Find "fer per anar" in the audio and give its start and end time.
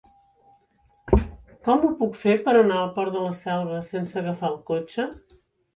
2.23-2.81